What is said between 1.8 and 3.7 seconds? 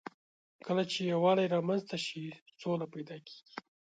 ته شي، سوله پيدا کېږي.